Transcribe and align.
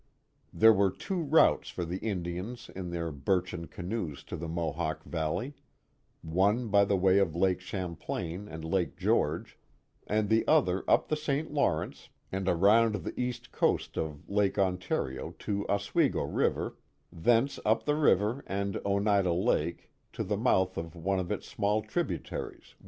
There 0.51 0.73
were 0.73 0.89
two 0.89 1.21
routes 1.21 1.69
for 1.69 1.85
the 1.85 1.99
Indians 1.99 2.71
in 2.75 2.89
their 2.89 3.11
birthen 3.11 3.67
canoes 3.67 4.23
to 4.23 4.35
the 4.35 4.47
Mohawk 4.47 5.03
Valley, 5.03 5.53
one 6.23 6.69
by 6.69 6.85
the 6.85 6.97
way 6.97 7.19
of 7.19 7.35
Lake 7.35 7.61
Champlain 7.61 8.47
and 8.47 8.65
Lake 8.65 8.97
George, 8.97 9.59
and 10.07 10.27
the 10.27 10.43
other 10.47 10.83
up 10.87 11.09
the 11.09 11.15
St. 11.15 11.51
Law 11.53 11.73
rence 11.81 12.09
and 12.31 12.49
around 12.49 12.95
the 13.03 13.13
east 13.15 13.51
coast 13.51 13.95
of 13.95 14.27
Lake 14.27 14.57
Ontario 14.57 15.35
to 15.37 15.67
Oswego 15.67 16.23
River, 16.23 16.77
thence 17.11 17.59
up 17.63 17.85
the 17.85 17.93
river 17.95 18.43
and 18.47 18.77
Oneida 18.83 19.33
Lake 19.33 19.91
to 20.13 20.23
the 20.23 20.35
mouth 20.35 20.79
of 20.79 20.95
one 20.95 21.19
of 21.19 21.31
its 21.31 21.47
small 21.47 21.83
tributaries. 21.83 22.73